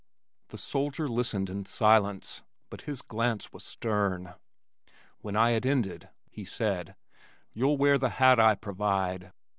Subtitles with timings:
[0.47, 4.33] The soldier listened in silence but his glance was stern.
[5.19, 6.95] When I had ended he said,
[7.53, 9.31] "You'll wear the hat I provide."